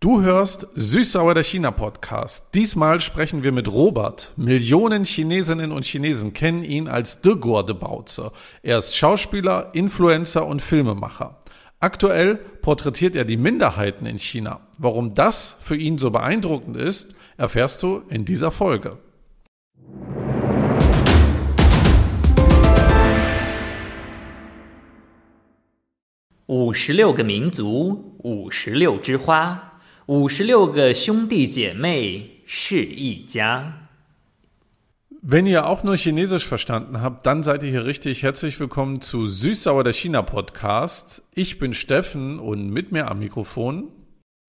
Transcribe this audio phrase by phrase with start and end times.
[0.00, 2.54] Du hörst Süßsauer der China Podcast.
[2.54, 4.32] Diesmal sprechen wir mit Robert.
[4.36, 8.30] Millionen Chinesinnen und Chinesen kennen ihn als De Gorde Bauze.
[8.62, 11.40] Er ist Schauspieler, Influencer und Filmemacher.
[11.80, 14.60] Aktuell porträtiert er die Minderheiten in China.
[14.78, 18.98] Warum das für ihn so beeindruckend ist, erfährst du in dieser Folge.
[26.48, 29.69] 五十六个民族，五十六枝花。
[30.10, 33.88] 五十六个兄弟姐妹是一家。
[35.28, 38.22] Wenn ihr auch nur Chinesisch verstanden habt, dann seid ihr hier richtig.
[38.22, 41.24] Herzlich willkommen zu Süßsauer der China Podcast.
[41.34, 43.88] Ich bin Steffen und mit mir am Mikrofon.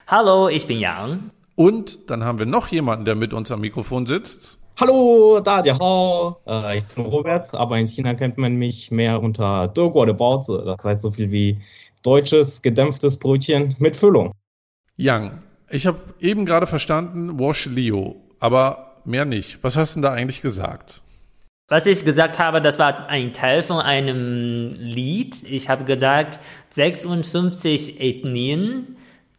[0.06, 1.32] Hallo, ich bin Yang.
[1.56, 4.60] Und dann haben wir noch jemanden, der mit uns am Mikrofon sitzt.
[4.80, 10.06] Hallo, da äh, ich bin Robert, aber in China kennt man mich mehr unter Doguo
[10.06, 10.60] de Baozi.
[10.64, 11.58] Das heißt so viel wie
[12.04, 14.32] deutsches gedämpftes Brötchen mit Füllung.
[14.96, 15.32] Yang,
[15.73, 19.63] ich habe eben gerade verstanden, Wash Leo, aber mehr nicht.
[19.63, 21.01] Was hast du denn da eigentlich gesagt?
[21.69, 25.43] Was ich gesagt habe, das war ein Teil von einem Lied.
[25.45, 26.39] Ich habe gesagt,
[26.71, 28.97] 56 Ethnien,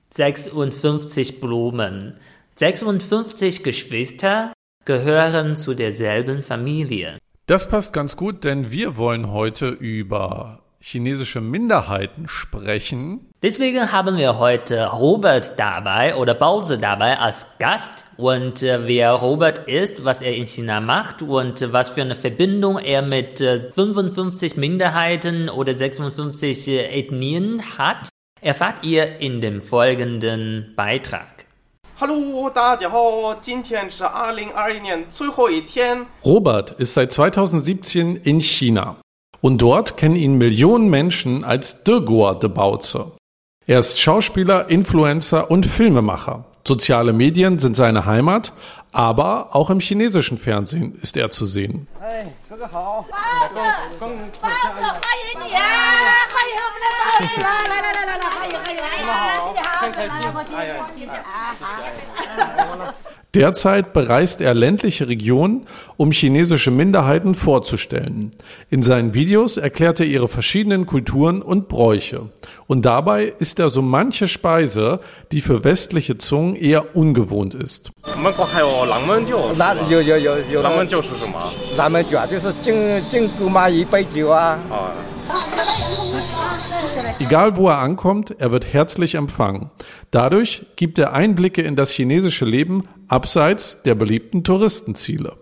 [0.10, 2.18] 56 Blumen.
[2.56, 4.54] 56 Geschwister
[4.86, 7.20] gehören zu derselben Familie.
[7.46, 13.27] Das passt ganz gut, denn wir wollen heute über chinesische Minderheiten sprechen.
[13.43, 19.69] Deswegen haben wir heute Robert dabei oder Bause dabei als Gast und äh, wer Robert
[19.69, 23.73] ist, was er in China macht und äh, was für eine Verbindung er mit äh,
[23.73, 28.09] 55 Minderheiten oder 56 äh, Ethnien hat,
[28.41, 31.47] erfahrt ihr in dem folgenden Beitrag.
[32.01, 36.07] Hallo, 大家好，今天是二零二一年最后一天。
[36.23, 38.99] Robert ist seit 2017 in China.
[39.44, 43.12] Und dort kennen ihn Millionen Menschen als De Goa de Bauze.
[43.68, 46.46] Er ist Schauspieler, Influencer und Filmemacher.
[46.66, 48.54] Soziale Medien sind seine Heimat,
[48.94, 51.88] aber auch im chinesischen Fernsehen ist er zu sehen.
[52.00, 52.28] Hey,
[63.36, 65.66] Derzeit bereist er ländliche Regionen,
[65.98, 68.30] um chinesische Minderheiten vorzustellen.
[68.70, 72.30] In seinen Videos erklärt er ihre verschiedenen Kulturen und Bräuche.
[72.68, 75.00] Und dabei ist er so manche Speise,
[75.32, 77.92] die für westliche Zungen eher ungewohnt ist.
[87.24, 89.72] Egal wo er ankommt, er wird herzlich empfangen.
[90.12, 95.38] Dadurch gibt er Einblicke in das chinesische Leben abseits der beliebten Touristenziele.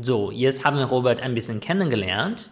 [0.00, 2.48] So, jetzt haben wir Robert ein bisschen kennengelernt.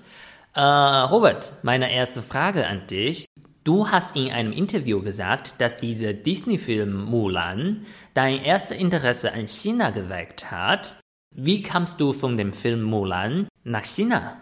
[0.57, 3.27] Äh, Robert, meine erste Frage an dich.
[3.63, 9.91] Du hast in einem Interview gesagt, dass dieser Disney-Film Mulan dein erstes Interesse an China
[9.91, 10.97] geweckt hat.
[11.33, 14.37] Wie kamst du von dem Film Mulan nach China?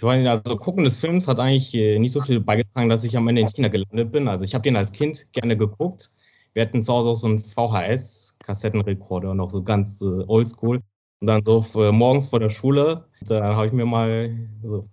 [0.00, 3.42] Also Gucken des Films hat eigentlich äh, nicht so viel beigetragen, dass ich am Ende
[3.42, 4.26] in China gelandet bin.
[4.26, 6.10] Also ich habe den als Kind gerne geguckt.
[6.54, 10.80] Wir hatten zu Hause auch so einen VHS-Kassettenrekorder, noch so ganz äh, oldschool.
[11.20, 14.84] Und dann so äh, morgens vor der Schule, da habe ich mir mal so,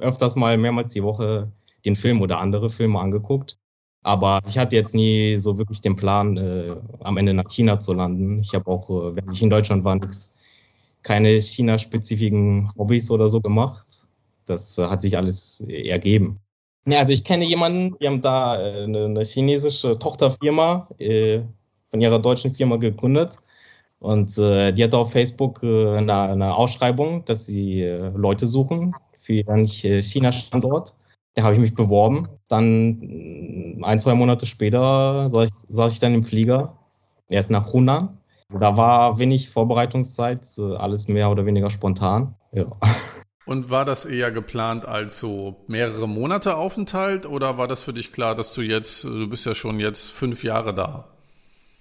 [0.00, 1.50] öfters mal mehrmals die Woche
[1.84, 3.58] den Film oder andere Filme angeguckt.
[4.02, 7.92] Aber ich hatte jetzt nie so wirklich den Plan, äh, am Ende nach China zu
[7.92, 8.40] landen.
[8.40, 10.36] Ich habe auch, äh, während ich in Deutschland war, nix,
[11.02, 14.08] keine China-spezifischen Hobbys oder so gemacht
[14.46, 16.40] das äh, hat sich alles ergeben.
[16.86, 21.40] Ja, also ich kenne jemanden, die haben da äh, eine, eine chinesische Tochterfirma äh,
[21.90, 23.38] von ihrer deutschen Firma gegründet.
[24.00, 28.94] Und äh, die hat auf Facebook äh, eine, eine, Ausschreibung, dass sie äh, Leute suchen
[29.16, 30.94] für ihren China-Standort.
[31.34, 32.26] Da habe ich mich beworben.
[32.48, 36.76] Dann ein, zwei Monate später saß ich, saß ich dann im Flieger,
[37.28, 38.18] erst nach Hunan.
[38.50, 42.34] Da war wenig Vorbereitungszeit, alles mehr oder weniger spontan.
[42.52, 42.66] Ja.
[43.44, 48.12] Und war das eher geplant als so mehrere Monate Aufenthalt oder war das für dich
[48.12, 51.08] klar, dass du jetzt, du bist ja schon jetzt fünf Jahre da?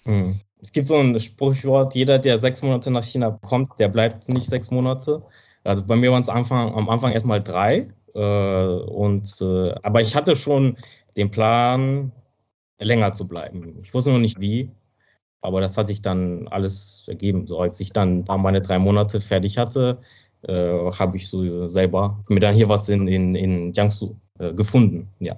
[0.05, 0.39] Hm.
[0.59, 4.47] Es gibt so ein Sprichwort, jeder, der sechs Monate nach China kommt, der bleibt nicht
[4.47, 5.23] sechs Monate.
[5.63, 7.87] Also bei mir waren es Anfang, am Anfang erstmal drei.
[8.13, 10.77] Äh, und, äh, aber ich hatte schon
[11.17, 12.11] den Plan,
[12.79, 13.79] länger zu bleiben.
[13.83, 14.71] Ich wusste noch nicht wie,
[15.41, 17.47] aber das hat sich dann alles ergeben.
[17.47, 19.99] So als ich dann meine drei Monate fertig hatte,
[20.47, 25.07] äh, habe ich so selber mir dann hier was in, in, in Jiangsu äh, gefunden.
[25.19, 25.35] Ja,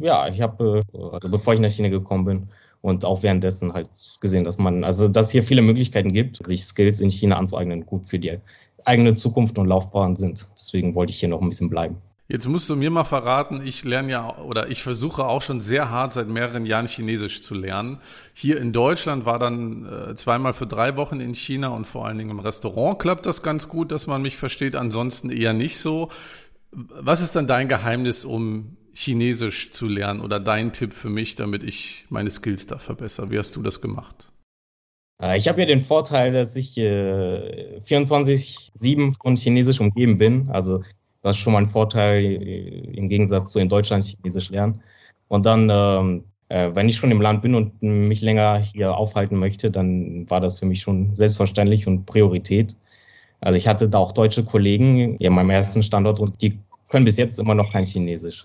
[0.00, 2.48] ja ich habe, äh, also bevor ich nach China gekommen bin,
[2.84, 3.88] und auch währenddessen halt
[4.20, 8.06] gesehen, dass man, also dass hier viele Möglichkeiten gibt, sich Skills in China anzueignen, gut
[8.06, 8.38] für die
[8.84, 10.46] eigene Zukunft und Laufbahn sind.
[10.54, 11.96] Deswegen wollte ich hier noch ein bisschen bleiben.
[12.26, 15.90] Jetzt musst du mir mal verraten, ich lerne ja oder ich versuche auch schon sehr
[15.90, 17.98] hart seit mehreren Jahren Chinesisch zu lernen.
[18.32, 22.16] Hier in Deutschland war dann äh, zweimal für drei Wochen in China und vor allen
[22.16, 26.08] Dingen im Restaurant klappt das ganz gut, dass man mich versteht, ansonsten eher nicht so.
[26.72, 31.62] Was ist dann dein Geheimnis, um Chinesisch zu lernen oder dein Tipp für mich, damit
[31.62, 33.30] ich meine Skills da verbessere?
[33.30, 34.32] Wie hast du das gemacht?
[35.20, 40.48] Äh, ich habe ja den Vorteil, dass ich äh, 24-7 von Chinesisch umgeben bin.
[40.50, 40.82] Also
[41.24, 44.82] das ist schon mal ein Vorteil äh, im Gegensatz zu in Deutschland Chinesisch lernen.
[45.28, 49.36] Und dann, ähm, äh, wenn ich schon im Land bin und mich länger hier aufhalten
[49.38, 52.76] möchte, dann war das für mich schon selbstverständlich und Priorität.
[53.40, 57.16] Also ich hatte da auch deutsche Kollegen in meinem ersten Standort und die können bis
[57.16, 58.44] jetzt immer noch kein Chinesisch.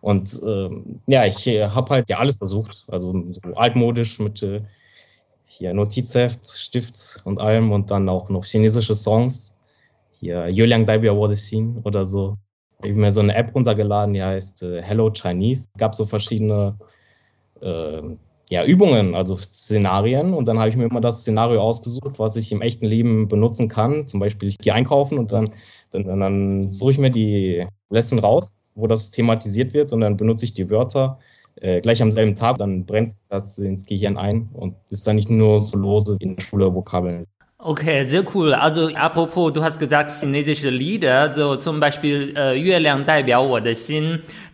[0.00, 0.70] Und äh,
[1.08, 4.60] ja, ich äh, habe halt ja alles versucht, also so altmodisch mit äh,
[5.46, 9.57] hier Notizheft, Stift und allem und dann auch noch chinesische Songs
[10.20, 12.36] hier Yuliang Daibiao Xin oder so.
[12.82, 15.66] Ich habe mir so eine App runtergeladen, die heißt äh, Hello Chinese.
[15.78, 16.76] Gab so verschiedene
[17.60, 18.02] äh,
[18.50, 20.32] ja, Übungen, also Szenarien.
[20.32, 23.68] Und dann habe ich mir immer das Szenario ausgesucht, was ich im echten Leben benutzen
[23.68, 24.06] kann.
[24.06, 25.50] Zum Beispiel, ich gehe einkaufen und dann,
[25.90, 30.44] dann, dann suche ich mir die Lesson raus, wo das thematisiert wird und dann benutze
[30.44, 31.18] ich die Wörter
[31.56, 32.58] äh, gleich am selben Tag.
[32.58, 36.42] Dann brennt das ins Gehirn ein und ist dann nicht nur so lose in der
[36.42, 37.26] Schule Vokabeln.
[37.60, 38.54] Okay, sehr cool.
[38.54, 43.04] Also apropos, du hast gesagt chinesische Lieder, so zum Beispiel äh, Yueliang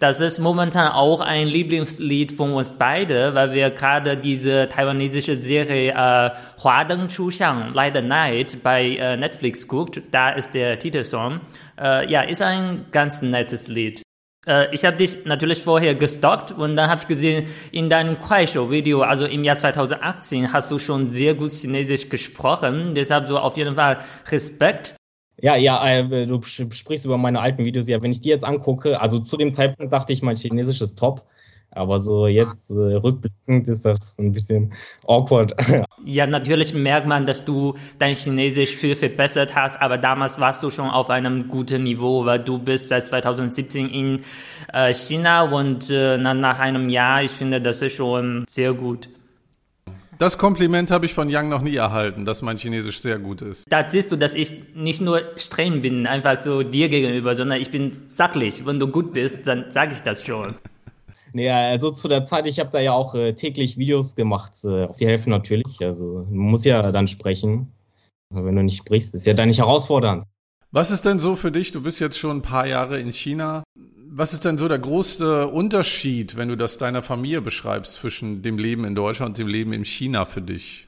[0.00, 5.90] Das ist momentan auch ein Lieblingslied von uns beide, weil wir gerade diese taiwanesische Serie
[5.92, 6.30] äh,
[6.62, 10.00] Hua Deng Chu Xiang Light the Night bei äh, Netflix guckt.
[10.10, 11.40] Da ist der Titelsong.
[11.78, 14.03] Äh, ja, ist ein ganz nettes Lied.
[14.46, 19.02] Äh, ich habe dich natürlich vorher gestalkt und dann habe ich gesehen, in deinem Kuaishou-Video,
[19.02, 22.94] also im Jahr 2018, hast du schon sehr gut Chinesisch gesprochen.
[22.94, 23.98] Deshalb so auf jeden Fall
[24.30, 24.96] Respekt.
[25.40, 27.88] Ja, ja, äh, du sprichst über meine alten Videos.
[27.88, 30.98] Ja, wenn ich die jetzt angucke, also zu dem Zeitpunkt dachte ich, mein Chinesisch ist
[30.98, 31.26] top.
[31.74, 34.72] Aber so jetzt äh, rückblickend ist das ein bisschen
[35.06, 35.54] awkward.
[36.06, 40.68] Ja, natürlich merkt man, dass du dein Chinesisch viel verbessert hast, aber damals warst du
[40.68, 44.20] schon auf einem guten Niveau, weil du bist seit 2017 in
[44.70, 49.08] äh, China und äh, nach einem Jahr, ich finde, das ist schon sehr gut.
[50.18, 53.64] Das Kompliment habe ich von Yang noch nie erhalten, dass mein Chinesisch sehr gut ist.
[53.68, 57.70] Da siehst du, dass ich nicht nur streng bin, einfach so dir gegenüber, sondern ich
[57.70, 58.64] bin sachlich.
[58.64, 60.54] Wenn du gut bist, dann sage ich das schon.
[61.34, 64.52] Nee, also zu der Zeit, ich habe da ja auch äh, täglich Videos gemacht.
[64.64, 65.80] Äh, die helfen natürlich.
[65.80, 67.72] Also man muss ja dann sprechen.
[68.30, 70.22] wenn du nicht sprichst, ist ja dann nicht herausfordernd.
[70.70, 71.72] Was ist denn so für dich?
[71.72, 73.64] Du bist jetzt schon ein paar Jahre in China.
[74.08, 78.56] Was ist denn so der größte Unterschied, wenn du das deiner Familie beschreibst, zwischen dem
[78.56, 80.86] Leben in Deutschland und dem Leben in China für dich?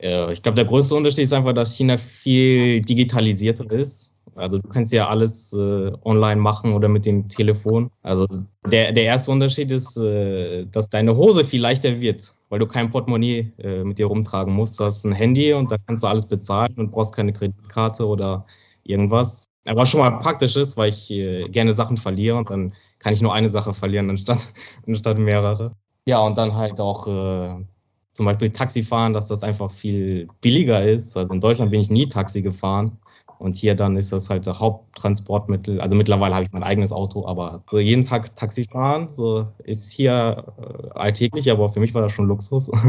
[0.00, 4.13] ich glaube, der größte Unterschied ist einfach, dass China viel digitalisierter ist.
[4.36, 7.90] Also du kannst ja alles äh, online machen oder mit dem Telefon.
[8.02, 8.26] Also
[8.66, 12.90] der, der erste Unterschied ist, äh, dass deine Hose viel leichter wird, weil du kein
[12.90, 14.80] Portemonnaie äh, mit dir rumtragen musst.
[14.80, 18.46] Du hast ein Handy und da kannst du alles bezahlen und brauchst keine Kreditkarte oder
[18.82, 19.46] irgendwas.
[19.66, 23.22] Aber schon mal praktisch ist, weil ich äh, gerne Sachen verliere und dann kann ich
[23.22, 24.52] nur eine Sache verlieren anstatt,
[24.86, 25.72] anstatt mehrere.
[26.06, 27.64] Ja, und dann halt auch äh,
[28.12, 31.16] zum Beispiel Taxi fahren, dass das einfach viel billiger ist.
[31.16, 32.98] Also in Deutschland bin ich nie Taxi gefahren.
[33.38, 35.80] Und hier dann ist das halt der Haupttransportmittel.
[35.80, 39.92] Also mittlerweile habe ich mein eigenes Auto, aber so jeden Tag Taxi fahren, so ist
[39.92, 42.70] hier äh, alltäglich, aber für mich war das schon Luxus.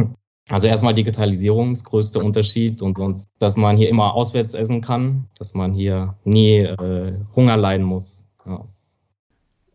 [0.50, 5.28] Also erstmal Digitalisierung, das größte Unterschied und sonst, dass man hier immer auswärts essen kann,
[5.40, 8.28] dass man hier nie äh, Hunger leiden muss.
[8.46, 8.64] Ja.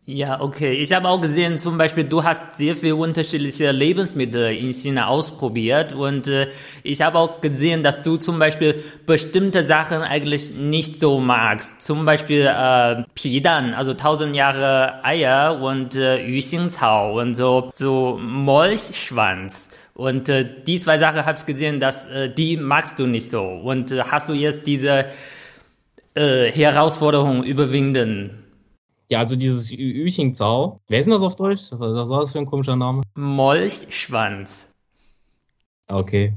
[0.07, 0.73] Ja, okay.
[0.73, 5.93] Ich habe auch gesehen, zum Beispiel, du hast sehr viele unterschiedliche Lebensmittel in China ausprobiert
[5.93, 6.49] und äh,
[6.81, 11.81] ich habe auch gesehen, dass du zum Beispiel bestimmte Sachen eigentlich nicht so magst.
[11.81, 19.69] Zum Beispiel äh, Pidan, also tausend Jahre Eier und äh, Yuxingcao und so, so Molchschwanz.
[19.93, 23.43] Und äh, die zwei Sachen habe ich gesehen, dass äh, die magst du nicht so.
[23.43, 25.05] Und äh, hast du jetzt diese
[26.15, 28.40] äh, Herausforderung überwinden?
[29.11, 30.79] Ja, also dieses Üchingzau.
[30.87, 31.63] Wer ist denn das auf Deutsch?
[31.71, 33.01] Was war das für ein komischer Name?
[33.15, 34.69] Molchschwanz.
[35.87, 36.33] Okay.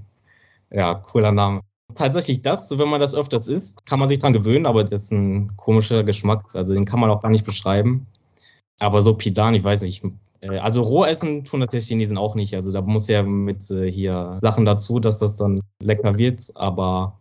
[0.73, 1.61] Ja, cooler Name.
[1.95, 5.13] Tatsächlich das, wenn man das öfters isst, kann man sich dran gewöhnen, aber das ist
[5.13, 6.53] ein komischer Geschmack.
[6.53, 8.09] Also den kann man auch gar nicht beschreiben.
[8.81, 10.03] Aber so Pidan, ich weiß nicht.
[10.41, 12.57] Äh, also roh essen tun die Chinesen auch nicht.
[12.57, 16.51] Also da muss ja mit äh, hier Sachen dazu, dass das dann lecker wird.
[16.57, 17.21] Aber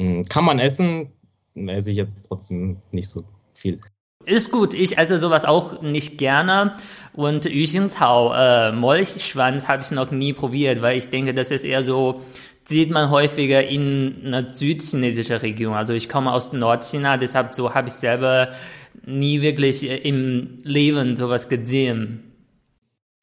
[0.00, 1.12] hm, kann man essen,
[1.54, 3.22] esse ich jetzt trotzdem nicht so
[3.54, 3.80] viel.
[4.24, 6.74] Ist gut, ich esse sowas auch nicht gerne.
[7.12, 11.84] Und Yuxingcao, äh, Molchschwanz habe ich noch nie probiert, weil ich denke, das ist eher
[11.84, 12.22] so,
[12.64, 15.74] sieht man häufiger in einer südchinesischen Region.
[15.74, 18.48] Also ich komme aus Nordchina, deshalb so habe ich selber
[19.04, 22.22] nie wirklich im Leben sowas gesehen.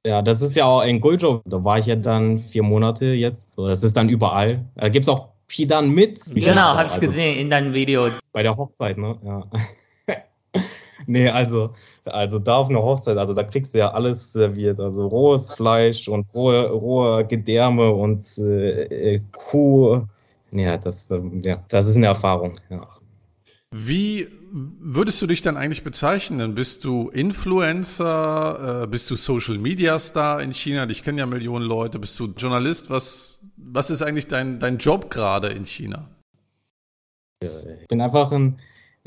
[0.06, 1.42] Ja, das ist ja auch in Guizhou.
[1.46, 3.52] Da war ich ja dann vier Monate jetzt.
[3.58, 4.66] Das ist dann überall.
[4.76, 6.20] Da gibt es auch Pidan mit.
[6.34, 8.10] Genau, habe ich also gesehen in deinem Video.
[8.32, 9.18] Bei der Hochzeit, ne?
[9.24, 9.44] Ja.
[11.08, 11.72] Nee, also,
[12.06, 14.80] also da auf einer Hochzeit, also da kriegst du ja alles serviert.
[14.80, 20.06] Also rohes Fleisch und rohe, rohe Gedärme und äh, Kuh.
[20.52, 21.10] Ja, das,
[21.44, 22.88] ja, das ist eine Erfahrung, ja.
[23.76, 26.54] Wie würdest du dich dann eigentlich bezeichnen?
[26.54, 28.84] Bist du Influencer?
[28.84, 30.88] Äh, bist du Social Media Star in China?
[30.88, 31.98] Ich kenne ja Millionen Leute.
[31.98, 32.92] Bist du Journalist?
[32.92, 36.08] Was, was ist eigentlich dein, dein Job gerade in China?
[37.42, 38.58] Ich bin einfach ein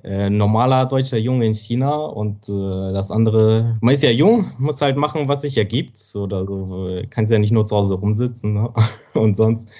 [0.02, 4.82] äh, normaler deutscher Junge in China und äh, das andere, man ist ja jung, muss
[4.82, 5.98] halt machen, was sich ergibt.
[6.14, 8.70] Oder so, kannst ja nicht nur zu Hause rumsitzen ne?
[9.14, 9.72] und sonst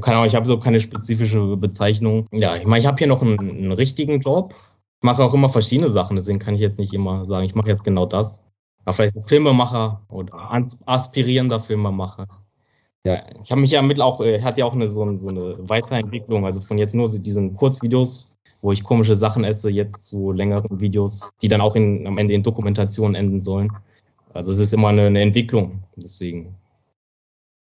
[0.00, 2.26] keine Ahnung, ich habe so keine spezifische Bezeichnung.
[2.32, 4.54] Ja, ich meine, ich habe hier noch einen, einen, richtigen Job.
[5.00, 7.68] Ich mache auch immer verschiedene Sachen, deswegen kann ich jetzt nicht immer sagen, ich mache
[7.68, 8.42] jetzt genau das.
[8.84, 10.32] Aber vielleicht Filmemacher oder
[10.86, 12.26] aspirierender Filmemacher.
[13.04, 15.56] Ja, ich habe mich ja mit auch, äh, hatte ja auch eine, so, so eine
[15.68, 18.31] Weiterentwicklung, also von jetzt nur diesen Kurzvideos,
[18.62, 22.32] wo ich komische Sachen esse, jetzt zu längeren Videos, die dann auch in, am Ende
[22.32, 23.72] in Dokumentationen enden sollen.
[24.32, 26.54] Also es ist immer eine, eine Entwicklung, deswegen.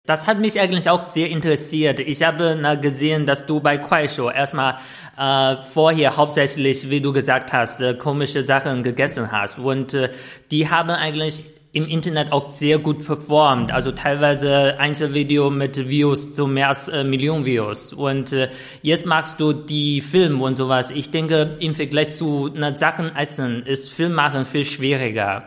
[0.06, 2.00] Das hat mich eigentlich auch sehr interessiert.
[2.00, 4.78] Ich habe na, gesehen, dass du bei Kuaishou erstmal
[5.18, 9.60] äh, vorher hauptsächlich, wie du gesagt hast, äh, komische Sachen gegessen hast.
[9.60, 10.10] Und äh,
[10.52, 13.72] die haben eigentlich im Internet auch sehr gut performt.
[13.72, 17.94] Also teilweise Einzelvideo mit Views zu mehr als äh, Millionen Views.
[17.94, 18.50] Und äh,
[18.82, 20.90] jetzt magst du die Filme und sowas.
[20.90, 25.44] Ich denke, im Vergleich zu na, Sachen essen ist Filmmachen viel schwieriger.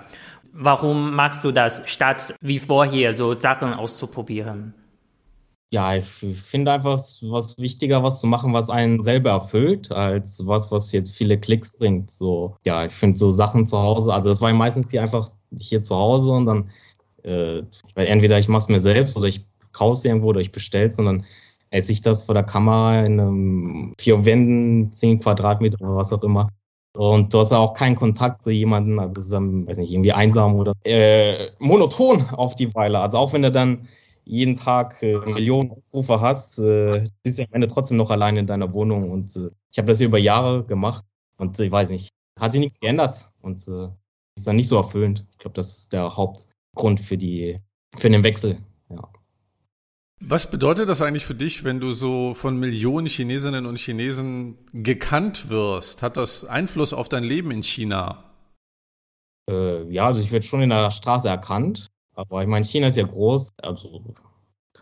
[0.53, 4.75] Warum machst du das, statt wie vorher so Sachen auszuprobieren?
[5.73, 10.71] Ja, ich finde einfach was wichtiger, was zu machen, was einen selber erfüllt, als was,
[10.71, 12.11] was jetzt viele Klicks bringt.
[12.11, 15.83] So, ja, ich finde so Sachen zu Hause, also das war meistens hier einfach hier
[15.83, 16.71] zu Hause und dann,
[17.25, 17.63] äh,
[17.95, 21.25] entweder ich mache es mir selbst oder ich kaufe irgendwo oder ich bestelle dann
[21.73, 26.23] esse ich das vor der Kamera in einem vier Wänden, zehn Quadratmeter oder was auch
[26.23, 26.51] immer.
[26.95, 30.57] Und du hast auch keinen Kontakt zu jemandem, also ist dann, weiß nicht, irgendwie einsam
[30.57, 33.01] oder äh, monoton auf die Weile.
[33.01, 33.89] Also auch wenn du dann
[34.25, 38.47] jeden Tag äh, Millionen Aufrufe hast, äh, bist du am Ende trotzdem noch allein in
[38.47, 39.11] deiner Wohnung.
[39.11, 41.05] Und äh, ich habe das hier über Jahre gemacht
[41.39, 43.89] und ich weiß nicht, hat sich nichts geändert und äh,
[44.37, 45.27] ist dann nicht so erfüllend.
[45.33, 47.61] Ich glaube, das ist der Hauptgrund für die
[47.97, 48.59] für den Wechsel.
[48.89, 49.09] Ja.
[50.21, 55.51] Was bedeutet das eigentlich für dich, wenn du so von Millionen Chinesinnen und Chinesen gekannt
[55.51, 56.03] wirst?
[56.03, 58.33] Hat das Einfluss auf dein Leben in China?
[59.51, 62.97] Äh, ja, also ich werde schon in der Straße erkannt, aber ich meine, China ist
[62.97, 64.15] ja groß, also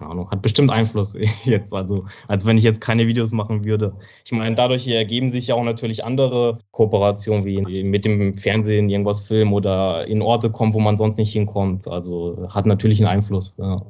[0.00, 1.14] keine Ahnung, hat bestimmt Einfluss
[1.45, 3.95] jetzt, also als wenn ich jetzt keine Videos machen würde.
[4.25, 9.21] Ich meine, dadurch ergeben sich ja auch natürlich andere Kooperationen, wie mit dem Fernsehen irgendwas
[9.21, 11.87] filmen oder in Orte kommen, wo man sonst nicht hinkommt.
[11.87, 13.54] Also hat natürlich einen Einfluss.
[13.59, 13.83] Ja.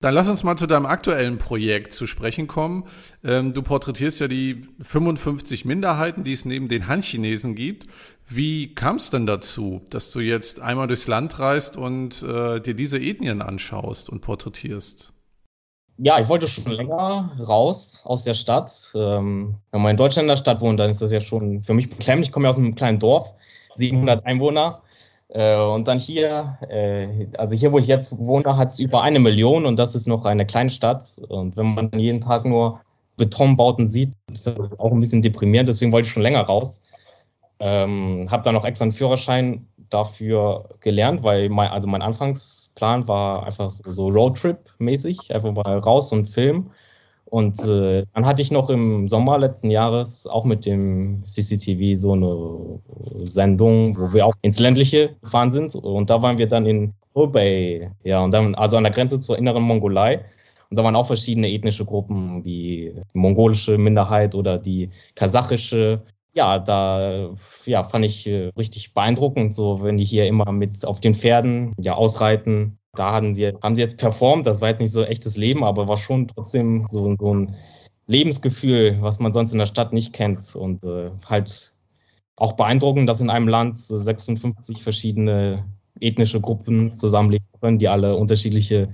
[0.00, 2.84] Dann lass uns mal zu deinem aktuellen Projekt zu sprechen kommen.
[3.24, 7.86] Ähm, du porträtierst ja die 55 Minderheiten, die es neben den Han-Chinesen gibt.
[8.28, 12.74] Wie kam es denn dazu, dass du jetzt einmal durchs Land reist und äh, dir
[12.74, 15.14] diese Ethnien anschaust und porträtierst?
[15.98, 18.92] Ja, ich wollte schon länger raus aus der Stadt.
[18.94, 21.72] Ähm, wenn man in Deutschland in der Stadt wohnt, dann ist das ja schon für
[21.72, 22.26] mich beklemmend.
[22.26, 23.32] Ich komme ja aus einem kleinen Dorf,
[23.72, 24.82] 700 Einwohner.
[25.36, 29.18] Äh, und dann hier, äh, also hier, wo ich jetzt wohne, hat es über eine
[29.18, 31.20] Million und das ist noch eine Kleinstadt.
[31.28, 32.80] Und wenn man jeden Tag nur
[33.18, 35.68] Betonbauten sieht, ist das auch ein bisschen deprimierend.
[35.68, 36.80] Deswegen wollte ich schon länger raus.
[37.60, 43.44] Ähm, habe dann noch extra einen Führerschein dafür gelernt, weil mein, also mein Anfangsplan war
[43.44, 46.70] einfach so Roadtrip-mäßig, einfach mal raus und filmen.
[47.28, 52.12] Und äh, dann hatte ich noch im Sommer letzten Jahres auch mit dem CCTV so
[52.12, 55.74] eine Sendung, wo wir auch ins ländliche gefahren sind.
[55.74, 59.38] Und da waren wir dann in Hubei, ja, und dann also an der Grenze zur
[59.38, 60.24] inneren Mongolei.
[60.70, 66.02] Und da waren auch verschiedene ethnische Gruppen, wie die mongolische Minderheit oder die kasachische.
[66.32, 67.30] Ja, da
[67.64, 71.72] ja, fand ich äh, richtig beeindruckend, so wenn die hier immer mit auf den Pferden
[71.78, 74.46] ja ausreiten da haben sie, haben sie jetzt performt.
[74.46, 77.54] Das war jetzt nicht so echtes Leben, aber war schon trotzdem so, so ein
[78.06, 80.54] Lebensgefühl, was man sonst in der Stadt nicht kennt.
[80.54, 81.74] Und äh, halt
[82.36, 85.64] auch beeindruckend, dass in einem Land so 56 verschiedene
[86.00, 88.88] ethnische Gruppen zusammenleben können, die alle unterschiedliche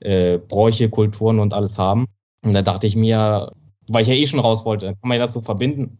[0.00, 2.06] äh, Bräuche, Kulturen und alles haben.
[2.42, 3.52] Und da dachte ich mir,
[3.88, 5.98] weil ich ja eh schon raus wollte, kann man ja dazu verbinden.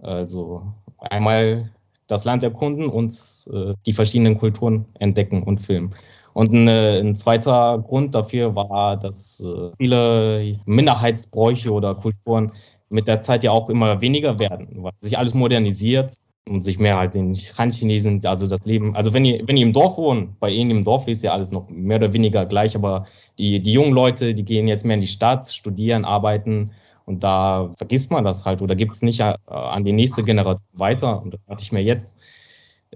[0.00, 1.70] Also einmal
[2.06, 3.14] das Land erkunden und
[3.52, 5.94] äh, die verschiedenen Kulturen entdecken und filmen.
[6.32, 12.52] Und eine, ein zweiter Grund dafür war, dass äh, viele Minderheitsbräuche oder Kulturen
[12.88, 16.14] mit der Zeit ja auch immer weniger werden, weil sich alles modernisiert.
[16.48, 19.72] und sich mehr halt den Han-Chinesen, also das Leben, also wenn ihr, wenn ihr im
[19.72, 23.06] Dorf wohnt, bei ihnen im Dorf ist ja alles noch mehr oder weniger gleich, aber
[23.38, 26.72] die, die jungen Leute, die gehen jetzt mehr in die Stadt, studieren, arbeiten
[27.04, 30.62] und da vergisst man das halt oder gibt es nicht äh, an die nächste Generation
[30.72, 32.18] weiter und das hatte ich mir jetzt,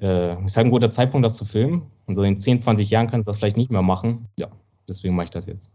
[0.01, 3.07] äh, ist halt ein guter Zeitpunkt, das zu filmen und so in 10, 20 Jahren
[3.07, 4.49] kannst du das vielleicht nicht mehr machen, ja,
[4.89, 5.71] deswegen mache ich das jetzt.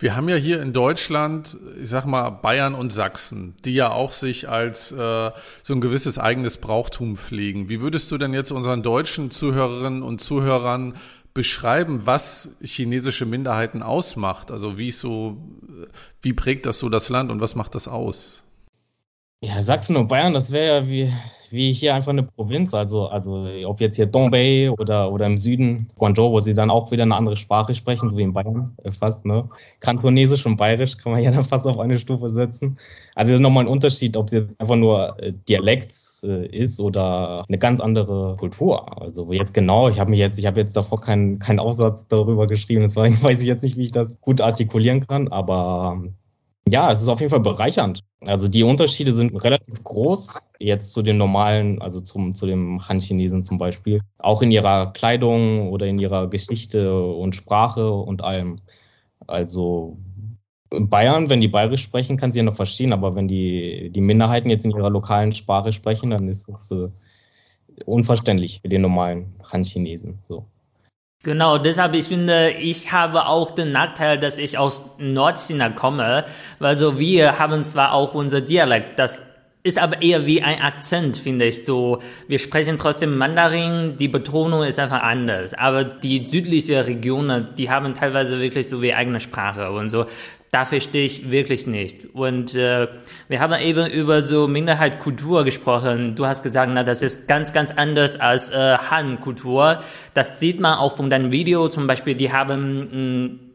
[0.00, 4.12] Wir haben ja hier in Deutschland, ich sag mal, Bayern und Sachsen, die ja auch
[4.12, 5.30] sich als äh,
[5.62, 7.68] so ein gewisses eigenes Brauchtum pflegen.
[7.68, 10.94] Wie würdest du denn jetzt unseren deutschen Zuhörerinnen und Zuhörern
[11.34, 14.50] beschreiben, was chinesische Minderheiten ausmacht?
[14.50, 15.36] Also wie so,
[16.22, 18.42] wie prägt das so das Land und was macht das aus?
[19.42, 21.12] Ja, Sachsen und Bayern, das wäre ja wie,
[21.52, 22.74] wie hier einfach eine Provinz.
[22.74, 26.90] Also, also ob jetzt hier Dongbei oder, oder im Süden Guangzhou, wo sie dann auch
[26.90, 29.26] wieder eine andere Sprache sprechen, so wie in Bayern äh, fast.
[29.26, 29.48] Ne?
[29.80, 32.78] Kantonesisch und Bayerisch kann man ja dann fast auf eine Stufe setzen.
[33.14, 37.58] Also nochmal ein Unterschied, ob es jetzt einfach nur äh, Dialekt äh, ist oder eine
[37.58, 39.00] ganz andere Kultur.
[39.00, 42.46] Also jetzt genau, ich habe mich jetzt, ich habe jetzt davor keinen keinen Aufsatz darüber
[42.46, 46.02] geschrieben, deswegen weiß ich jetzt nicht, wie ich das gut artikulieren kann, aber
[46.68, 48.04] ja, es ist auf jeden Fall bereichernd.
[48.26, 53.44] Also die Unterschiede sind relativ groß jetzt zu den normalen, also zum, zu dem Han-Chinesen
[53.44, 54.00] zum Beispiel.
[54.18, 58.60] Auch in ihrer Kleidung oder in ihrer Geschichte und Sprache und allem.
[59.26, 59.96] Also
[60.70, 64.50] Bayern, wenn die bayerisch sprechen, kann sie ja noch verstehen, aber wenn die, die Minderheiten
[64.50, 66.88] jetzt in ihrer lokalen Sprache sprechen, dann ist es äh,
[67.86, 70.18] unverständlich für den normalen Han-Chinesen.
[70.22, 70.44] So.
[71.22, 76.24] Genau, deshalb ich finde, ich habe auch den Nachteil, dass ich aus Nordchina komme,
[76.60, 79.20] weil so wir haben zwar auch unser Dialekt, das
[79.62, 82.00] ist aber eher wie ein Akzent, finde ich so.
[82.26, 85.52] Wir sprechen trotzdem Mandarin, die Betonung ist einfach anders.
[85.52, 90.06] Aber die südliche Regionen, die haben teilweise wirklich so wie eigene Sprache und so
[90.50, 92.12] da verstehe ich wirklich nicht.
[92.12, 92.88] Und äh,
[93.28, 96.16] wir haben eben über so Minderheitkultur gesprochen.
[96.16, 99.82] Du hast gesagt, na, das ist ganz, ganz anders als äh, Han-Kultur.
[100.12, 102.16] Das sieht man auch von deinem Video zum Beispiel.
[102.16, 103.49] Die haben mh, hm,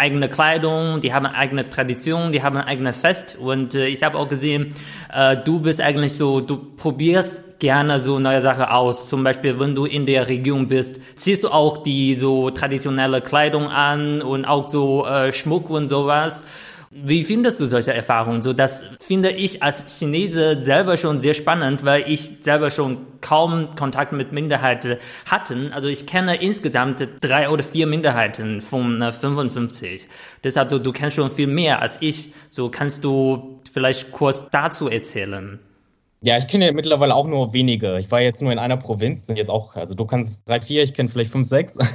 [0.00, 3.36] eigene Kleidung, die haben eigene Tradition, die haben eigene Fest.
[3.38, 4.74] Und äh, ich habe auch gesehen,
[5.12, 9.08] äh, du bist eigentlich so, du probierst gerne so neue Sachen aus.
[9.08, 13.68] Zum Beispiel, wenn du in der Region bist, ziehst du auch die so traditionelle Kleidung
[13.68, 16.44] an und auch so äh, Schmuck und sowas.
[16.92, 18.42] Wie findest du solche Erfahrungen?
[18.42, 23.76] So, das finde ich als Chinese selber schon sehr spannend, weil ich selber schon kaum
[23.76, 25.72] Kontakt mit Minderheiten hatten.
[25.72, 30.08] Also ich kenne insgesamt drei oder vier Minderheiten von 55.
[30.42, 32.32] Deshalb, du, du kennst schon viel mehr als ich.
[32.48, 35.60] So kannst du vielleicht kurz dazu erzählen.
[36.22, 37.98] Ja, ich kenne ja mittlerweile auch nur wenige.
[37.98, 40.82] Ich war jetzt nur in einer Provinz und jetzt auch, also du kannst drei, vier,
[40.82, 41.78] ich kenne vielleicht fünf, sechs.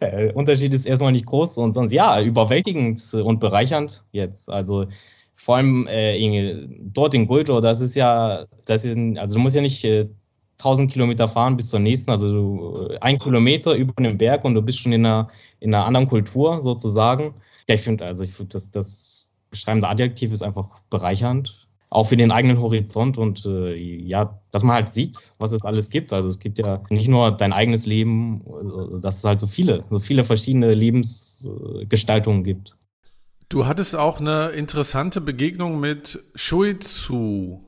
[0.00, 4.50] Äh, Unterschied ist erstmal nicht groß und sonst ja, überwältigend und bereichernd jetzt.
[4.50, 4.86] Also
[5.36, 9.56] vor allem äh, in, dort in Gulto, das ist ja, das ist, also du musst
[9.56, 10.08] ja nicht äh,
[10.58, 14.54] 1000 Kilometer fahren bis zur nächsten, also du, äh, ein Kilometer über den Berg und
[14.54, 15.28] du bist schon in einer,
[15.60, 17.34] in einer anderen Kultur sozusagen.
[17.68, 21.61] Ja, ich finde, also ich finde, das, das beschreibende Adjektiv ist einfach bereichernd
[21.92, 25.90] auch für den eigenen Horizont und äh, ja, dass man halt sieht, was es alles
[25.90, 26.12] gibt.
[26.12, 29.84] Also es gibt ja nicht nur dein eigenes Leben, äh, dass es halt so viele,
[29.90, 32.78] so viele verschiedene Lebensgestaltungen gibt.
[33.50, 37.62] Du hattest auch eine interessante Begegnung mit Shuizu.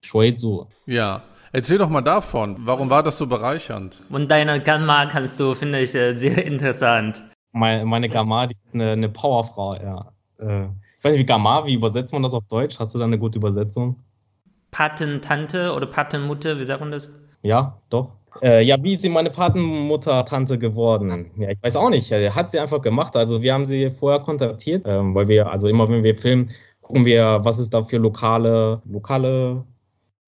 [0.00, 0.68] Shuizu.
[0.86, 1.24] Ja.
[1.52, 2.56] Erzähl doch mal davon.
[2.60, 4.02] Warum war das so bereichernd?
[4.08, 7.22] Und deine Gamma kannst du, finde ich, äh, sehr interessant.
[7.52, 10.12] Meine, meine Gamma, die ist eine, eine Powerfrau, ja.
[10.38, 10.68] Äh,
[11.06, 12.78] weiß nicht, wie Gamma, wie übersetzt man das auf Deutsch?
[12.78, 13.96] Hast du da eine gute Übersetzung?
[14.72, 17.10] Patentante oder Patenmutter, wie sagt man das?
[17.42, 18.12] Ja, doch.
[18.42, 21.30] Äh, ja, wie ist sie meine Patenmutter, Tante geworden?
[21.38, 22.12] Ja, ich weiß auch nicht.
[22.12, 23.16] Hat sie einfach gemacht.
[23.16, 26.50] Also wir haben sie vorher kontaktiert, ähm, weil wir, also immer wenn wir filmen,
[26.82, 29.64] gucken wir, was es da für lokale, lokale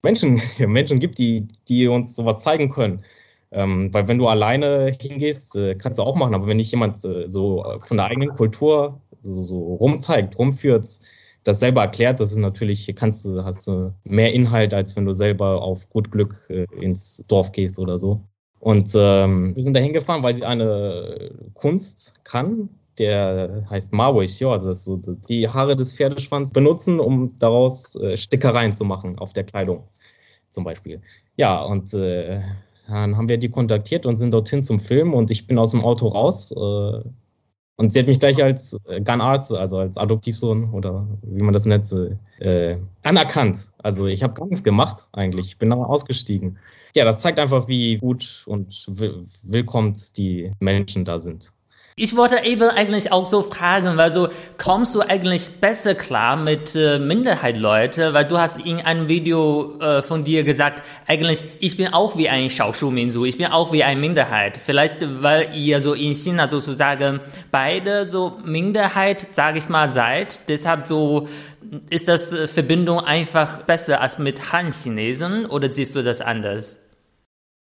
[0.01, 3.03] Menschen, Menschen gibt, die, die uns sowas zeigen können.
[3.51, 7.03] Ähm, weil wenn du alleine hingehst, äh, kannst du auch machen, aber wenn nicht jemand
[7.03, 10.99] äh, so von der eigenen Kultur so, so rumzeigt, rumführt,
[11.43, 15.13] das selber erklärt, das ist natürlich, kannst du, hast du mehr Inhalt, als wenn du
[15.13, 18.21] selber auf gut Glück äh, ins Dorf gehst oder so.
[18.59, 24.51] Und ähm, wir sind da hingefahren, weil sie eine Kunst kann, der heißt Mawei Xio,
[24.51, 29.45] also so die Haare des Pferdeschwanz benutzen, um daraus äh, Stickereien zu machen auf der
[29.45, 29.87] Kleidung
[30.49, 31.01] zum Beispiel.
[31.37, 32.41] Ja, und äh,
[32.87, 35.83] dann haben wir die kontaktiert und sind dorthin zum Film und ich bin aus dem
[35.83, 37.01] Auto raus, äh,
[37.79, 41.65] und sie hat mich gleich als äh, Gunarzt, also als Adoptivsohn oder wie man das
[41.65, 41.89] nennt,
[42.39, 43.71] äh, anerkannt.
[43.77, 45.47] Also ich habe gar nichts gemacht eigentlich.
[45.47, 46.57] Ich bin da ausgestiegen.
[46.93, 48.85] Ja, das zeigt einfach, wie gut und
[49.43, 51.53] willkommen die Menschen da sind.
[52.01, 56.73] Ich wollte eben eigentlich auch so fragen, weil so kommst du eigentlich besser klar mit
[56.73, 61.93] äh, Minderheitleute, weil du hast in einem Video äh, von dir gesagt, eigentlich ich bin
[61.93, 64.57] auch wie ein Schaoshu-Minsu, ich bin auch wie eine Minderheit.
[64.65, 67.19] Vielleicht weil ihr so in China sozusagen
[67.51, 71.27] beide so Minderheit, sage ich mal, seid, deshalb so
[71.89, 76.79] ist das äh, Verbindung einfach besser als mit Han-Chinesen oder siehst du das anders?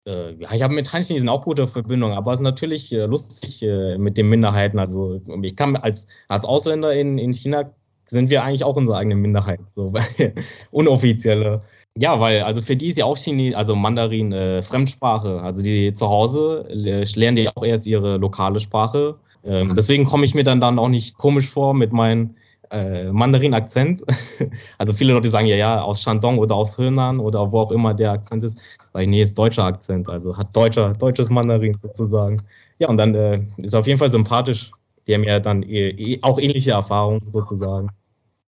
[0.08, 3.62] Äh, ja, ich habe mit Han-Chinesen auch gute Verbindungen, aber es ist natürlich äh, lustig
[3.64, 4.80] äh, mit den Minderheiten.
[4.80, 7.72] Also ich kann als, als Ausländer in, in China
[8.06, 9.94] sind wir eigentlich auch unsere eigene Minderheit, so
[10.72, 11.62] unoffizielle.
[11.98, 15.42] Ja, weil also für die ist ja auch Chines, also Mandarin äh, Fremdsprache.
[15.42, 19.16] Also die zu Hause lernen die auch erst ihre lokale Sprache.
[19.44, 22.36] Ähm, deswegen komme ich mir dann dann auch nicht komisch vor mit meinem
[22.72, 24.04] äh, Mandarin-Akzent.
[24.78, 27.94] also viele Leute sagen ja, ja, aus Shandong oder aus Henan oder wo auch immer
[27.94, 28.62] der Akzent ist.
[28.94, 32.42] Sag ich, nee, ist deutscher Akzent, also hat deutscher, deutsches Mandarin sozusagen.
[32.80, 34.72] Ja, und dann äh, ist auf jeden Fall sympathisch.
[35.08, 37.90] Die haben ja dann eh, eh, auch ähnliche Erfahrungen sozusagen.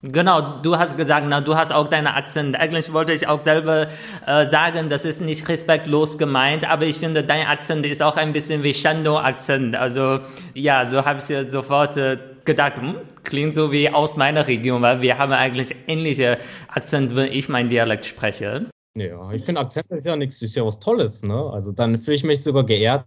[0.01, 2.57] Genau, du hast gesagt, na, du hast auch deine Akzent.
[2.57, 3.87] Eigentlich wollte ich auch selber
[4.25, 8.31] äh, sagen, das ist nicht respektlos gemeint, aber ich finde, dein Akzent ist auch ein
[8.31, 9.75] bisschen wie Shando-Akzent.
[9.75, 10.21] Also
[10.53, 12.17] ja, so habe ich sofort äh,
[12.49, 17.31] gedacht, hm, klingt so wie aus meiner Region, weil wir haben eigentlich ähnliche Akzent, wenn
[17.31, 18.65] ich mein Dialekt spreche.
[18.95, 21.49] Ja, ich finde Akzent ist ja nichts, ist ja was Tolles, ne?
[21.53, 23.05] Also dann fühle ich mich sogar geehrt,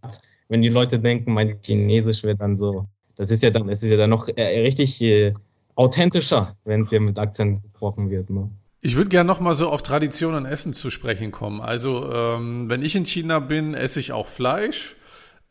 [0.49, 2.87] wenn die Leute denken, mein Chinesisch wird dann so.
[3.17, 5.35] Das ist ja dann, es ist ja dann noch äh, richtig äh,
[5.75, 8.31] authentischer, wenn es hier mit Akzent gesprochen wird.
[8.31, 8.49] Ne?
[8.81, 11.61] Ich würde gerne noch mal so auf Tradition und Essen zu sprechen kommen.
[11.61, 14.97] Also ähm, wenn ich in China bin, esse ich auch Fleisch.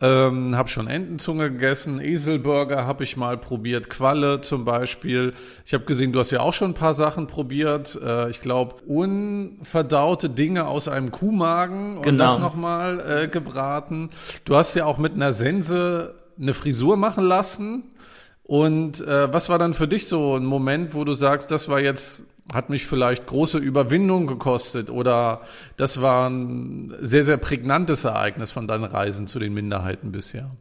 [0.04, 5.34] Ähm, habe schon Entenzunge gegessen, Eselburger habe ich mal probiert, Qualle zum Beispiel.
[5.64, 8.00] Ich habe gesehen, du hast ja auch schon ein paar Sachen probiert.
[8.04, 12.26] Äh, ich glaube, unverdaute Dinge aus einem Kuhmagen und genau.
[12.26, 14.10] das nochmal äh, gebraten.
[14.44, 17.84] Du hast ja auch mit einer Sense eine Frisur machen lassen.
[18.44, 21.80] Und äh, was war dann für dich so ein Moment, wo du sagst, das war
[21.80, 25.42] jetzt, hat mich vielleicht große Überwindung gekostet oder
[25.78, 30.52] das war ein sehr, sehr prägnantes Ereignis von deinen Reisen zu den Minderheiten bisher?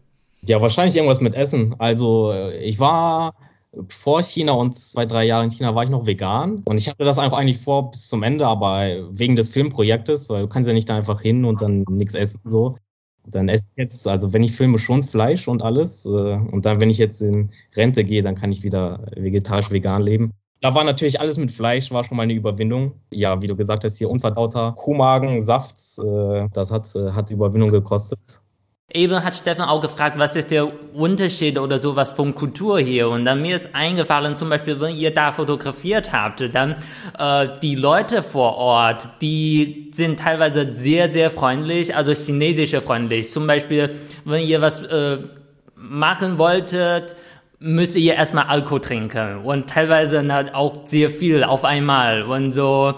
[0.46, 1.74] Ja, wahrscheinlich irgendwas mit Essen.
[1.78, 3.34] Also äh, ich war
[3.88, 6.62] vor China und zwei, drei Jahre in China war ich noch vegan.
[6.64, 10.42] Und ich hatte das einfach eigentlich vor bis zum Ende, aber wegen des Filmprojektes, weil
[10.42, 12.76] du kannst ja nicht da einfach hin und dann nichts essen so.
[13.26, 16.06] Dann esse ich jetzt, also wenn ich filme, schon Fleisch und alles.
[16.06, 20.32] Äh, und dann, wenn ich jetzt in Rente gehe, dann kann ich wieder vegetarisch-vegan leben.
[20.62, 22.92] Da war natürlich alles mit Fleisch, war schon mal eine Überwindung.
[23.12, 27.70] Ja, wie du gesagt hast, hier unverdauter Kuhmagen, Saft, äh, das hat, äh, hat Überwindung
[27.70, 28.18] gekostet.
[28.92, 33.08] Eben hat Stefan auch gefragt, was ist der Unterschied oder sowas von Kultur hier?
[33.08, 36.74] Und dann mir ist eingefallen, zum Beispiel, wenn ihr da fotografiert habt, dann
[37.16, 43.30] äh, die Leute vor Ort, die sind teilweise sehr, sehr freundlich, also chinesische freundlich.
[43.30, 43.94] Zum Beispiel,
[44.24, 45.18] wenn ihr was äh,
[45.76, 47.16] machen wolltet,
[47.60, 52.94] müsst ihr erstmal Alkohol trinken und teilweise auch sehr viel auf einmal und so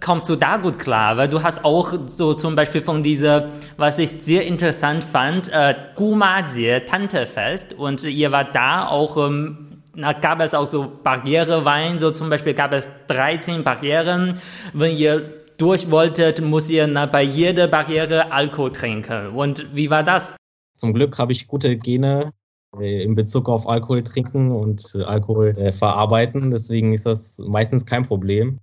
[0.00, 1.16] kommst du da gut klar?
[1.16, 5.74] Weil du hast auch so zum Beispiel von dieser, was ich sehr interessant fand, äh,
[5.96, 12.10] Gumajie Tantefest und ihr war da auch, ähm, da gab es auch so Barrierewein, so
[12.10, 14.40] zum Beispiel gab es 13 Barrieren.
[14.72, 19.30] Wenn ihr durch wolltet, muss ihr na, bei jeder Barriere Alkohol trinken.
[19.30, 20.36] Und wie war das?
[20.76, 22.32] Zum Glück habe ich gute Gene
[22.78, 26.50] in Bezug auf Alkohol trinken und äh, Alkohol äh, verarbeiten.
[26.50, 28.58] Deswegen ist das meistens kein Problem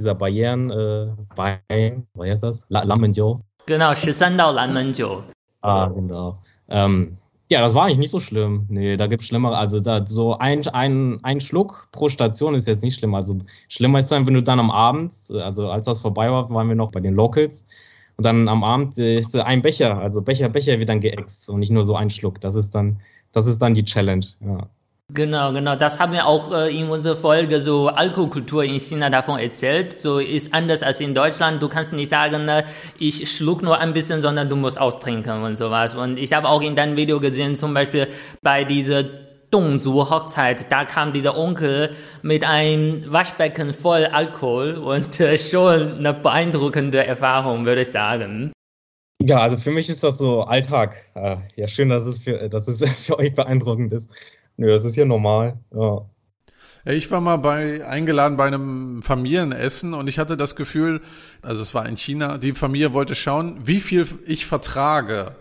[0.00, 2.66] dieser Barrieren äh, bei, was heißt das?
[2.68, 3.40] La Lammenjo.
[3.66, 5.22] Genau, 13 Dao Lammenjo.
[5.62, 6.38] Ah, genau.
[6.68, 7.16] Ähm,
[7.50, 8.66] ja, das war eigentlich nicht so schlimm.
[8.68, 9.56] Nee, da gibt es schlimmer.
[9.56, 13.14] Also da so ein, ein, ein Schluck pro Station ist jetzt nicht schlimm.
[13.14, 13.38] Also
[13.68, 16.74] schlimmer ist dann, wenn du dann am Abend, also als das vorbei war, waren wir
[16.74, 17.66] noch bei den Locals.
[18.16, 21.70] Und dann am Abend ist ein Becher, also Becher, Becher wird dann geäxt und nicht
[21.70, 22.40] nur so ein Schluck.
[22.40, 23.00] Das ist dann,
[23.34, 24.24] das ist dann die Challenge.
[24.40, 24.68] Ja.
[25.12, 25.76] Genau, genau.
[25.76, 30.00] Das haben wir auch äh, in unserer Folge so Alkoholkultur in China davon erzählt.
[30.00, 31.62] So ist anders als in Deutschland.
[31.62, 32.64] Du kannst nicht sagen, äh,
[32.98, 35.94] ich schluck nur ein bisschen, sondern du musst austrinken und sowas.
[35.94, 38.08] Und ich habe auch in deinem Video gesehen, zum Beispiel
[38.42, 39.04] bei dieser
[39.50, 41.90] Dongzu-Hochzeit, da kam dieser Onkel
[42.22, 48.53] mit einem Waschbecken voll Alkohol und äh, schon eine beeindruckende Erfahrung, würde ich sagen.
[49.20, 50.96] Ja, also für mich ist das so Alltag.
[51.14, 54.10] Äh, ja, schön, dass es für, dass es für euch beeindruckend ist.
[54.56, 56.04] Nö, das ist hier normal, ja.
[56.86, 61.00] Ich war mal bei, eingeladen bei einem Familienessen und ich hatte das Gefühl,
[61.40, 65.34] also es war in China, die Familie wollte schauen, wie viel ich vertrage.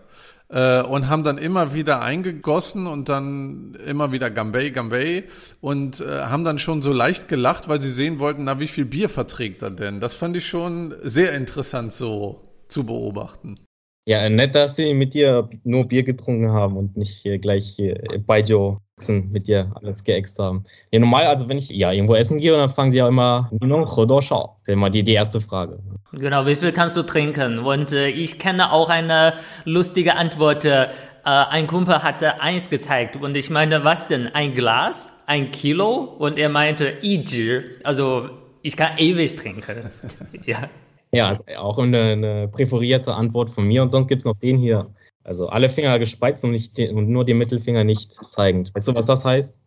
[0.47, 5.25] Äh, und haben dann immer wieder eingegossen und dann immer wieder Gambay, Gambay
[5.59, 8.85] und äh, haben dann schon so leicht gelacht, weil sie sehen wollten, na, wie viel
[8.85, 9.99] Bier verträgt er denn?
[9.99, 13.59] Das fand ich schon sehr interessant so zu beobachten.
[14.05, 17.95] Ja, nett, dass sie mit dir nur Bier getrunken haben und nicht äh, gleich äh,
[18.25, 20.63] bei Joe mit dir alles geäxt haben.
[20.91, 23.97] Ja, normal, also wenn ich ja irgendwo essen gehe, dann fragen sie ja immer, Das
[24.27, 25.79] ist immer die, die erste Frage.
[26.11, 27.59] Genau, wie viel kannst du trinken?
[27.59, 29.33] Und äh, ich kenne auch eine
[29.65, 30.63] lustige Antwort.
[30.65, 30.87] Äh,
[31.23, 34.27] ein Kumpel hatte eins gezeigt und ich meine, was denn?
[34.27, 35.11] Ein Glas?
[35.25, 36.15] Ein Kilo?
[36.19, 38.29] Und er meinte, Iji, also
[38.61, 39.89] ich kann ewig trinken.
[40.45, 40.69] ja.
[41.13, 43.83] Ja, also auch eine, eine präferierte Antwort von mir.
[43.83, 44.89] Und sonst gibt es noch den hier.
[45.23, 48.73] Also alle Finger gespreizt und, nicht den, und nur den Mittelfinger nicht zeigend.
[48.75, 49.61] Weißt du, was das heißt?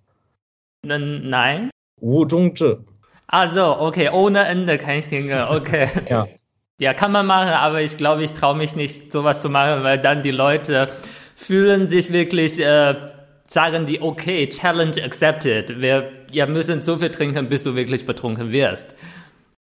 [0.84, 1.70] Nein.
[2.00, 2.76] Wu Zhongzhi.
[3.28, 5.88] Ah so, okay, ohne Ende kann ich denken, okay.
[6.10, 6.28] ja.
[6.78, 9.98] Ja, kann man machen, aber ich glaube, ich traue mich nicht, sowas zu machen, weil
[9.98, 10.90] dann die Leute
[11.34, 12.94] fühlen sich wirklich, äh,
[13.48, 15.80] sagen die, okay, Challenge accepted.
[15.80, 18.94] Wir ja, müssen so viel trinken, bis du wirklich betrunken wirst.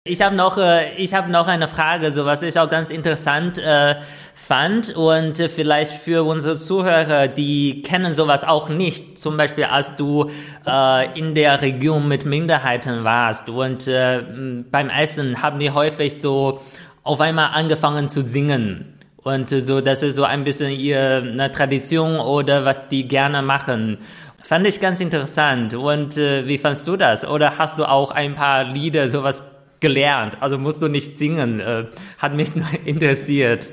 [0.07, 3.57] Ich habe noch, äh, ich habe noch eine Frage, so was ich auch ganz interessant
[3.57, 3.95] äh,
[4.35, 9.19] fand und äh, vielleicht für unsere Zuhörer, die kennen sowas auch nicht.
[9.19, 10.31] Zum Beispiel, als du
[10.67, 14.21] äh, in der Region mit Minderheiten warst und äh,
[14.71, 16.61] beim Essen haben die häufig so
[17.03, 18.99] auf einmal angefangen zu singen.
[19.23, 23.97] Und äh, so, das ist so ein bisschen ihre Tradition oder was die gerne machen.
[24.43, 25.73] Fand ich ganz interessant.
[25.73, 27.27] Und äh, wie fandst du das?
[27.27, 29.43] Oder hast du auch ein paar Lieder, sowas
[29.85, 30.39] gelernt.
[30.41, 31.61] Also musst du nicht singen.
[31.61, 31.85] Äh,
[32.17, 32.49] hat mich
[32.87, 33.69] interessiert.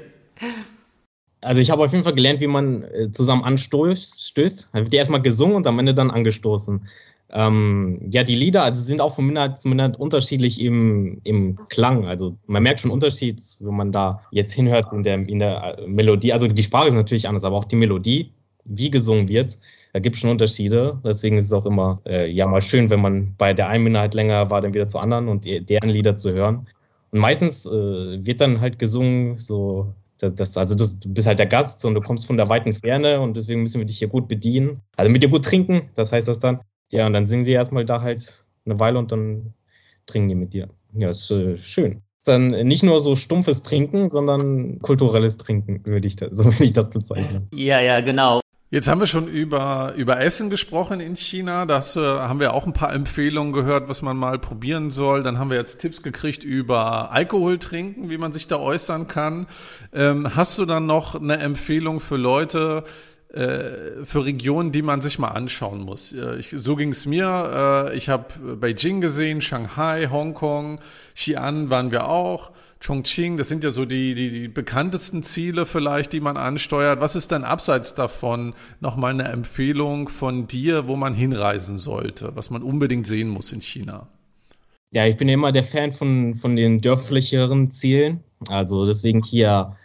[1.40, 4.22] Also ich habe auf jeden Fall gelernt, wie man äh, zusammen anstößt.
[4.28, 4.74] Stößt.
[4.74, 6.86] Habe die erstmal gesungen und am Ende dann angestoßen.
[7.34, 12.06] Ähm, ja, die Lieder also sind auch von Minderheit zu Minderheit unterschiedlich im, im Klang.
[12.06, 15.88] Also man merkt schon Unterschied, wenn man da jetzt hinhört in der, in der äh,
[15.88, 16.34] Melodie.
[16.34, 18.34] Also die Sprache ist natürlich anders, aber auch die Melodie,
[18.66, 19.58] wie gesungen wird,
[19.94, 21.00] da gibt es schon Unterschiede.
[21.04, 24.14] Deswegen ist es auch immer äh, ja mal schön, wenn man bei der einen Minderheit
[24.14, 26.68] länger war, dann wieder zu anderen und deren Lieder zu hören.
[27.12, 31.48] Und meistens äh, wird dann halt gesungen, so das, also du, du bist halt der
[31.48, 34.28] Gast und du kommst von der weiten Ferne und deswegen müssen wir dich hier gut
[34.28, 34.82] bedienen.
[34.96, 36.62] Also mit dir gut trinken, das heißt das dann.
[36.92, 39.54] Ja, und dann singen sie erstmal da halt eine Weile und dann
[40.06, 40.70] trinken die mit dir.
[40.94, 42.02] Ja, ist äh, schön.
[42.18, 46.64] Ist dann nicht nur so stumpfes Trinken, sondern kulturelles Trinken, würde ich das, so würde
[46.64, 47.48] ich das bezeichnen.
[47.54, 48.42] Ja, ja, genau.
[48.74, 51.66] Jetzt haben wir schon über, über Essen gesprochen in China.
[51.66, 55.24] Das äh, haben wir auch ein paar Empfehlungen gehört, was man mal probieren soll.
[55.24, 59.48] Dann haben wir jetzt Tipps gekriegt über Alkohol trinken, wie man sich da äußern kann.
[59.92, 62.86] Ähm, hast du dann noch eine Empfehlung für Leute,
[63.34, 66.14] äh, für Regionen, die man sich mal anschauen muss.
[66.14, 67.90] Äh, ich, so ging es mir.
[67.92, 70.80] Äh, ich habe Beijing gesehen, Shanghai, Hongkong,
[71.18, 72.52] Xi'an waren wir auch.
[72.82, 77.00] Chongqing, das sind ja so die, die, die bekanntesten Ziele vielleicht, die man ansteuert.
[77.00, 82.50] Was ist denn abseits davon nochmal eine Empfehlung von dir, wo man hinreisen sollte, was
[82.50, 84.08] man unbedingt sehen muss in China?
[84.94, 88.24] Ja, ich bin immer der Fan von, von den dörflicheren Zielen.
[88.50, 89.78] Also deswegen hier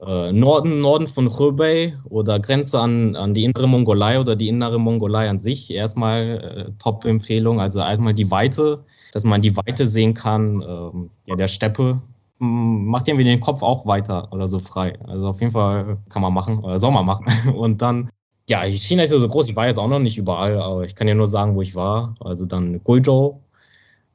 [0.00, 4.78] äh, Norden, Norden von Hebei oder Grenze an, an die innere Mongolei oder die innere
[4.78, 5.72] Mongolei an sich.
[5.72, 7.60] Erstmal äh, Top-Empfehlung.
[7.60, 12.02] Also einmal die Weite, dass man die Weite sehen kann, ähm, ja, der Steppe
[12.42, 14.94] macht irgendwie den Kopf auch weiter oder so frei.
[15.06, 17.26] Also auf jeden Fall kann man machen oder soll man machen.
[17.54, 18.10] Und dann,
[18.48, 20.96] ja, China ist ja so groß, ich war jetzt auch noch nicht überall, aber ich
[20.96, 22.16] kann ja nur sagen, wo ich war.
[22.20, 23.40] Also dann Guizhou,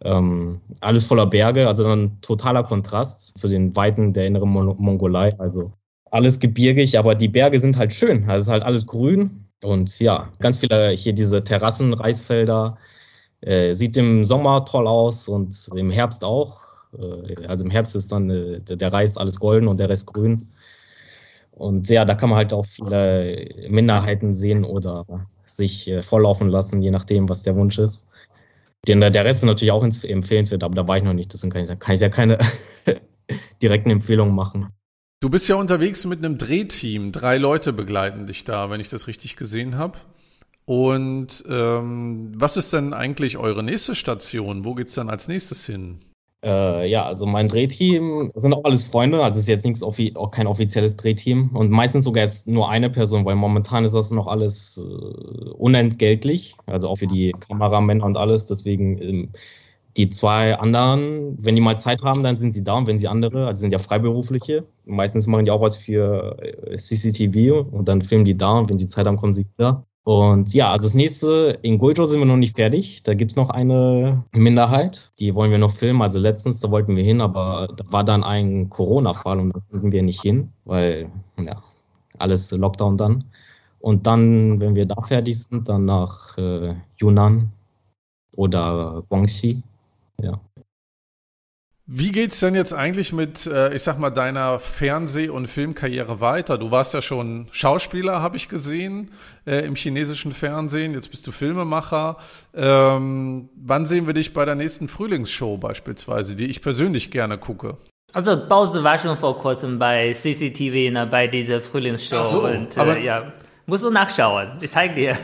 [0.03, 5.39] ähm, alles voller Berge, also dann totaler Kontrast zu den Weiten der inneren Mon Mongolei.
[5.39, 5.71] Also
[6.11, 8.29] alles gebirgig, aber die Berge sind halt schön.
[8.29, 9.45] Also es ist halt alles grün.
[9.63, 12.77] Und ja, ganz viele hier diese Terrassen, Reisfelder.
[13.39, 16.66] Äh, sieht im Sommer toll aus und im Herbst auch.
[16.97, 20.47] Äh, also im Herbst ist dann äh, der Reis alles golden und der Rest grün.
[21.51, 25.05] Und ja, da kann man halt auch viele Minderheiten sehen oder
[25.45, 28.05] sich äh, volllaufen lassen, je nachdem, was der Wunsch ist.
[28.87, 31.63] Den, der Rest ist natürlich auch empfehlenswert, aber da war ich noch nicht, deswegen kann
[31.63, 32.37] ich, kann ich ja keine
[33.61, 34.67] direkten Empfehlungen machen.
[35.19, 37.11] Du bist ja unterwegs mit einem Drehteam.
[37.11, 39.97] Drei Leute begleiten dich da, wenn ich das richtig gesehen habe.
[40.65, 44.63] Und ähm, was ist denn eigentlich eure nächste Station?
[44.63, 46.01] Wo geht's dann als nächstes hin?
[46.43, 50.47] Äh, ja, also mein Drehteam sind auch alles Freunde, also ist jetzt nichts auch kein
[50.47, 51.49] offizielles Drehteam.
[51.55, 56.55] Und meistens sogar ist nur eine Person, weil momentan ist das noch alles äh, unentgeltlich,
[56.67, 58.45] also auch für die Kameramänner und alles.
[58.45, 59.29] Deswegen ähm,
[59.97, 62.75] die zwei anderen, wenn die mal Zeit haben, dann sind sie da.
[62.75, 66.75] Und wenn sie andere, also sind ja Freiberufliche, meistens machen die auch was für äh,
[66.75, 68.59] CCTV und dann filmen die da.
[68.59, 69.85] Und wenn sie Zeit haben, kommen sie wieder.
[70.07, 73.03] Und ja, also das nächste, in Guizhou sind wir noch nicht fertig.
[73.03, 76.01] Da gibt es noch eine Minderheit, die wollen wir noch filmen.
[76.01, 79.91] Also letztens, da wollten wir hin, aber da war dann ein Corona-Fall und da konnten
[79.91, 81.11] wir nicht hin, weil
[81.43, 81.61] ja,
[82.19, 83.25] alles Lockdown dann.
[83.81, 87.51] Und dann, wenn wir da fertig sind, dann nach äh, Yunnan
[88.31, 89.61] oder Guangxi.
[90.21, 90.39] Ja.
[91.89, 96.57] Wie geht's denn jetzt eigentlich mit, äh, ich sag mal, deiner Fernseh- und Filmkarriere weiter?
[96.57, 99.11] Du warst ja schon Schauspieler, habe ich gesehen,
[99.45, 100.93] äh, im chinesischen Fernsehen.
[100.93, 102.17] Jetzt bist du Filmemacher.
[102.53, 107.77] Ähm, wann sehen wir dich bei der nächsten Frühlingsshow beispielsweise, die ich persönlich gerne gucke?
[108.11, 113.01] Also Bause war schon vor kurzem bei CCTV ne, bei dieser Frühlingsshow so, und äh,
[113.01, 113.31] ja,
[113.65, 114.57] musst du nachschauen.
[114.59, 115.17] Ich zeig dir.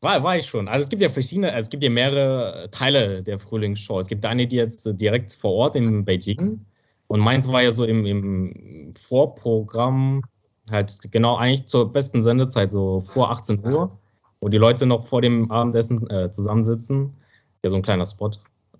[0.00, 0.68] War, war ich schon.
[0.68, 3.98] Also es gibt ja verschiedene, es gibt ja mehrere Teile der Frühlingsshow.
[3.98, 6.64] Es gibt eine, die jetzt äh, direkt vor Ort in Beijing.
[7.08, 10.22] Und meins war ja so im, im Vorprogramm,
[10.70, 13.98] halt genau eigentlich zur besten Sendezeit, so vor 18 Uhr,
[14.40, 17.14] wo die Leute noch vor dem Abendessen äh, zusammensitzen.
[17.64, 18.30] Ja, so ein kleiner Spot.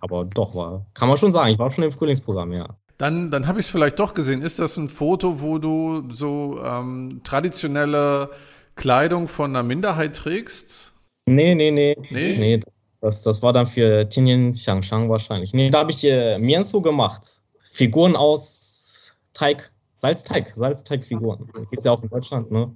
[0.01, 2.77] Aber doch, war, kann man schon sagen, ich war schon im Frühlingsprogramm, ja.
[2.99, 4.43] Dann, dann habe ich es vielleicht doch gesehen.
[4.43, 8.31] Ist das ein Foto, wo du so ähm, traditionelle
[8.77, 10.93] Kleidung von einer Minderheit trägst?
[11.35, 11.97] Nee, nee, nee.
[12.11, 12.37] Nee?
[12.37, 12.61] Nee,
[13.01, 15.53] das, das war dann für Tianjin Xiangshan wahrscheinlich.
[15.55, 17.23] Nee, da habe ich äh, Miensu gemacht.
[17.71, 21.47] Figuren aus Teig, Salzteig, Salzteigfiguren.
[21.55, 22.75] Gibt es ja auch in Deutschland, ne?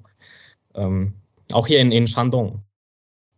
[0.74, 1.14] Ähm,
[1.52, 2.62] auch hier in, in Shandong.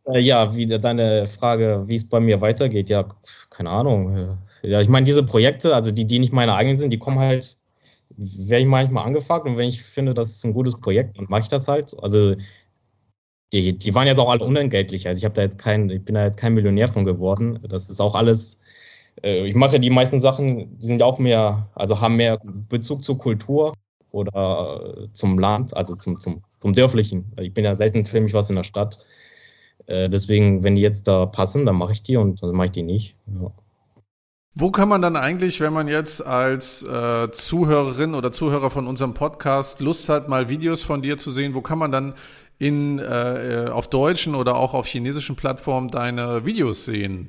[0.06, 3.08] Äh, ja, wie deine Frage, wie es bei mir weitergeht, ja,
[3.50, 4.16] keine Ahnung.
[4.62, 7.18] Äh, Ja, ich meine, diese Projekte, also die, die nicht meine eigenen sind, die kommen
[7.18, 7.58] halt,
[8.16, 11.42] werde ich manchmal angefragt und wenn ich finde, das ist ein gutes Projekt, dann mache
[11.42, 11.96] ich das halt.
[12.02, 12.36] Also
[13.52, 15.06] die, die waren jetzt auch alle unentgeltlich.
[15.06, 17.60] Also ich habe da jetzt kein, ich bin da jetzt kein Millionär von geworden.
[17.68, 18.60] Das ist auch alles.
[19.22, 23.18] Äh, ich mache die meisten Sachen, die sind auch mehr, also haben mehr Bezug zur
[23.18, 23.74] Kultur
[24.10, 27.32] oder äh, zum Land, also zum, zum, zum Dörflichen.
[27.40, 28.98] Ich bin ja selten filme ich was in der Stadt.
[29.86, 32.72] Äh, deswegen, wenn die jetzt da passen, dann mache ich die und dann mache ich
[32.72, 33.16] die nicht.
[33.26, 33.50] Ja.
[34.56, 39.12] Wo kann man dann eigentlich, wenn man jetzt als äh, Zuhörerin oder Zuhörer von unserem
[39.12, 42.14] Podcast Lust hat, mal Videos von dir zu sehen, wo kann man dann
[42.58, 47.28] in, äh, auf deutschen oder auch auf chinesischen Plattformen deine Videos sehen?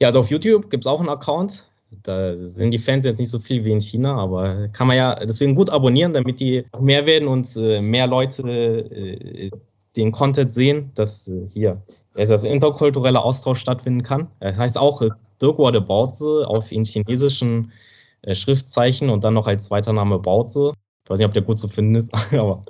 [0.00, 1.66] Ja, also auf YouTube gibt es auch einen Account.
[2.02, 5.16] Da sind die Fans jetzt nicht so viel wie in China, aber kann man ja
[5.16, 9.50] deswegen gut abonnieren, damit die mehr werden und äh, mehr Leute äh,
[9.96, 11.82] den Content sehen, dass äh, hier
[12.14, 14.28] dass das interkultureller Austausch stattfinden kann.
[14.40, 17.72] Das heißt auch äh, Dirkworde Baozi auf in chinesischen
[18.22, 20.72] äh, Schriftzeichen und dann noch als zweiter Name Baozi.
[21.10, 22.62] Ich weiß nicht, ob der gut zu finden ist, aber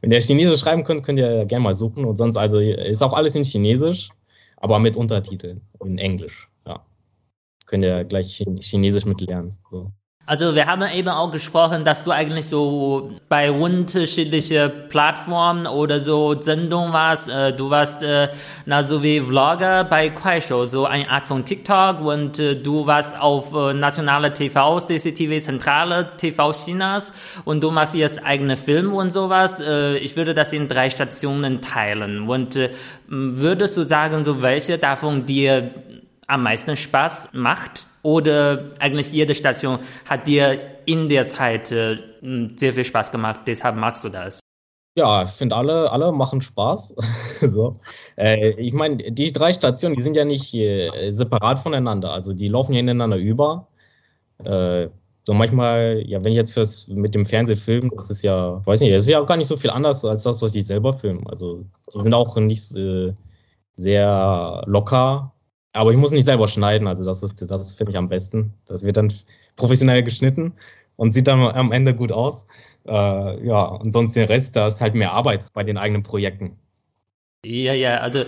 [0.00, 2.04] wenn ihr Chinesisch schreiben könnt, könnt ihr gerne mal suchen.
[2.04, 4.08] Und sonst also ist auch alles in Chinesisch,
[4.56, 6.50] aber mit Untertiteln in Englisch.
[6.66, 6.84] Ja,
[7.64, 9.56] könnt ihr gleich Chin- Chinesisch mitlernen.
[9.70, 9.92] So.
[10.28, 16.40] Also wir haben eben auch gesprochen, dass du eigentlich so bei unterschiedlichen Plattformen oder so
[16.40, 17.28] Sendungen warst.
[17.30, 18.30] Äh, Du warst äh,
[18.64, 23.16] na so wie Vlogger bei Kuaishou, so eine Art von TikTok und äh, du warst
[23.16, 27.12] auf nationale TV, CCTV, zentrale TV Chinas
[27.44, 29.60] und du machst jetzt eigene Filme und sowas.
[30.00, 32.58] Ich würde das in drei Stationen teilen und
[33.06, 35.70] würdest du sagen, so welche davon dir
[36.26, 37.86] am meisten Spaß macht?
[38.06, 41.98] Oder eigentlich jede Station hat dir in der Zeit äh,
[42.54, 44.38] sehr viel Spaß gemacht, deshalb magst du das?
[44.96, 46.94] Ja, ich finde alle, alle machen Spaß.
[47.40, 47.80] so.
[48.16, 52.12] äh, ich meine, die drei Stationen, die sind ja nicht äh, separat voneinander.
[52.12, 53.66] Also die laufen ja ineinander über.
[54.44, 54.86] Äh,
[55.24, 58.94] so manchmal, ja, wenn ich jetzt fürs mit dem Fernsehfilm, das ist ja, weiß nicht,
[58.94, 61.28] das ist ja auch gar nicht so viel anders als das, was ich selber filme.
[61.28, 63.14] Also die sind auch nicht äh,
[63.74, 65.32] sehr locker,
[65.76, 66.88] aber ich muss nicht selber schneiden.
[66.88, 68.54] Also das ist, das finde ich am besten.
[68.66, 69.12] Das wird dann
[69.56, 70.54] professionell geschnitten
[70.96, 72.46] und sieht dann am Ende gut aus.
[72.86, 76.56] Äh, ja, und sonst den Rest, da ist halt mehr Arbeit bei den eigenen Projekten.
[77.44, 78.24] Ja, ja, also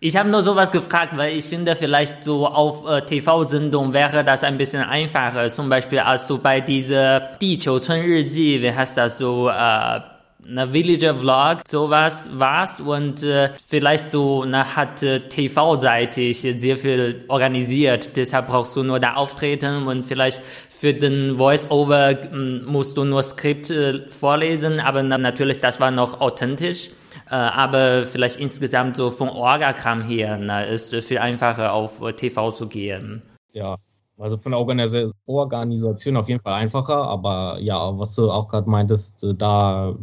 [0.00, 4.44] ich habe nur sowas gefragt, weil ich finde, vielleicht so auf äh, TV-Sendung wäre das
[4.44, 5.48] ein bisschen einfacher.
[5.48, 10.00] Zum Beispiel, als du bei dieser Die Qiu-Cun Riji, wie heißt das so, äh,
[10.46, 17.24] eine Villager Vlog, sowas warst und äh, vielleicht so na, hat äh, TV-seitig sehr viel
[17.28, 18.16] organisiert.
[18.16, 23.22] Deshalb brauchst du nur da auftreten und vielleicht für den Voice-Over mm, musst du nur
[23.22, 26.90] Skript äh, vorlesen, aber na, natürlich, das war noch authentisch.
[27.30, 32.50] Äh, aber vielleicht insgesamt so vom Orga-Kram her na, ist viel einfacher auf äh, TV
[32.50, 33.22] zu gehen.
[33.52, 33.76] Ja,
[34.18, 34.94] also von der Organis
[35.26, 39.94] Organisation auf jeden Fall einfacher, aber ja, was du auch gerade meintest, äh, da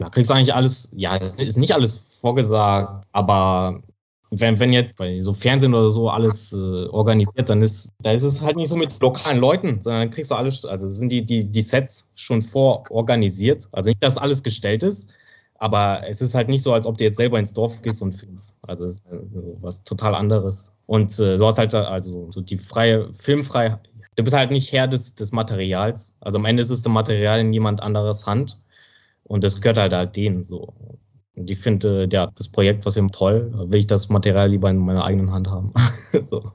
[0.00, 3.82] ja, kriegst eigentlich alles, ja, es ist nicht alles vorgesagt, aber
[4.30, 8.22] wenn, wenn jetzt bei so Fernsehen oder so alles äh, organisiert, dann ist, da ist
[8.22, 11.24] es halt nicht so mit lokalen Leuten, sondern dann kriegst du alles, also sind die,
[11.24, 13.68] die, die Sets schon vororganisiert.
[13.72, 15.14] Also nicht, dass alles gestellt ist,
[15.58, 18.12] aber es ist halt nicht so, als ob du jetzt selber ins Dorf gehst und
[18.12, 18.56] filmst.
[18.62, 19.18] Also es ist äh,
[19.60, 20.72] was total anderes.
[20.86, 23.78] Und äh, du hast halt also so die freie, filmfrei,
[24.16, 26.14] du bist halt nicht Herr des, des Materials.
[26.20, 28.60] Also am Ende ist es das Material in jemand anderes Hand.
[29.30, 30.74] Und das gehört halt halt denen so.
[31.36, 34.78] Und ich finde, ja, das Projekt, was wir toll, will ich das Material lieber in
[34.78, 35.72] meiner eigenen Hand haben.
[36.24, 36.50] so.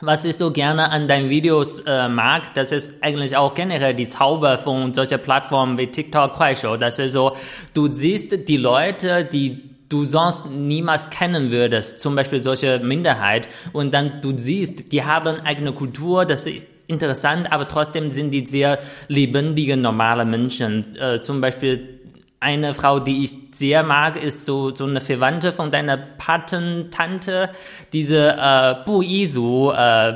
[0.00, 4.08] was ich so gerne an deinen Videos äh, mag, das ist eigentlich auch generell die
[4.08, 6.76] Zauber von solchen Plattformen wie TikTok, Kuaishou.
[6.76, 7.36] Das ist so,
[7.74, 13.94] du siehst die Leute, die du sonst niemals kennen würdest, zum Beispiel solche Minderheit, und
[13.94, 18.80] dann du siehst, die haben eigene Kultur, das ist interessant, aber trotzdem sind die sehr
[19.08, 20.96] lebendige, normale Menschen.
[20.96, 21.99] Äh, zum Beispiel
[22.40, 27.50] eine Frau, die ich sehr mag, ist so, so eine Verwandte von deiner Patentante,
[27.92, 30.14] diese äh, Bu Isu, äh,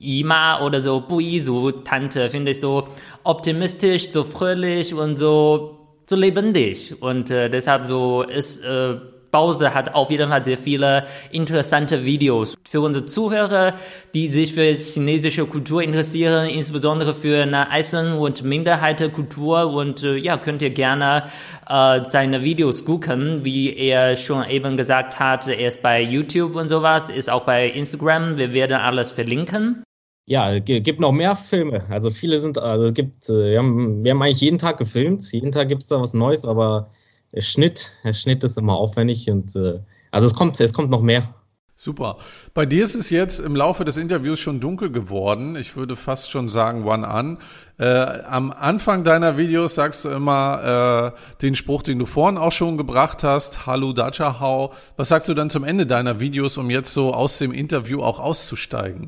[0.00, 2.88] Ima oder so Bu Isu Tante, finde ich so
[3.22, 7.00] optimistisch, so fröhlich und so so lebendig.
[7.00, 8.96] Und äh, deshalb so ist äh,
[9.34, 13.74] Bause hat auf jeden Fall sehr viele interessante Videos für unsere Zuhörer,
[14.14, 19.72] die sich für chinesische Kultur interessieren, insbesondere für eine Eisen- und Minderheitenkultur.
[19.72, 21.24] Und äh, ja, könnt ihr gerne
[21.68, 25.48] äh, seine Videos gucken, wie er schon eben gesagt hat.
[25.48, 28.36] Er ist bei YouTube und sowas, ist auch bei Instagram.
[28.36, 29.82] Wir werden alles verlinken.
[30.26, 31.86] Ja, gibt noch mehr Filme.
[31.90, 35.24] Also viele sind, also es gibt, äh, wir haben, wir haben eigentlich jeden Tag gefilmt.
[35.32, 36.92] Jeden Tag gibt es da was Neues, aber
[37.39, 39.79] Schnitt, der Schnitt ist immer aufwendig und äh,
[40.11, 41.33] also es kommt, es kommt noch mehr.
[41.75, 42.17] Super.
[42.53, 45.55] Bei dir ist es jetzt im Laufe des Interviews schon dunkel geworden.
[45.55, 47.37] Ich würde fast schon sagen, one an.
[47.77, 47.85] Äh,
[48.25, 52.77] am Anfang deiner Videos sagst du immer äh, den Spruch, den du vorhin auch schon
[52.77, 53.65] gebracht hast.
[53.65, 54.73] Hallo Dachahau.
[54.97, 58.19] Was sagst du dann zum Ende deiner Videos, um jetzt so aus dem Interview auch
[58.19, 59.07] auszusteigen?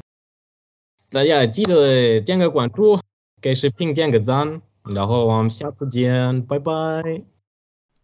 [1.09, 3.01] 大家记得点个关注，
[3.41, 7.21] 给视频点个赞，然后我们下次见，拜拜。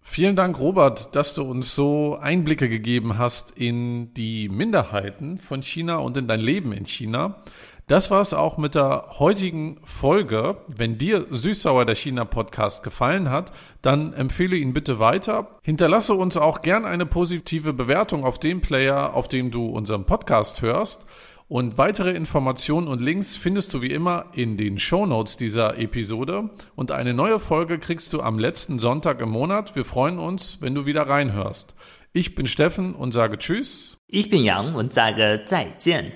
[0.05, 5.97] Vielen Dank, Robert, dass du uns so Einblicke gegeben hast in die Minderheiten von China
[5.97, 7.37] und in dein Leben in China.
[7.87, 10.57] Das war es auch mit der heutigen Folge.
[10.75, 15.59] Wenn dir Süßsauer der China Podcast gefallen hat, dann empfehle ihn bitte weiter.
[15.63, 20.63] Hinterlasse uns auch gern eine positive Bewertung auf dem Player, auf dem du unseren Podcast
[20.63, 21.07] hörst.
[21.53, 26.49] Und weitere Informationen und Links findest du wie immer in den Show Notes dieser Episode.
[26.77, 29.77] Und eine neue Folge kriegst du am letzten Sonntag im Monat.
[29.77, 31.75] Wir freuen uns, wenn du wieder reinhörst.
[32.15, 33.99] Ich bin Steffen und sage Tschüss.
[34.07, 36.13] Ich bin Yang und sage 再见.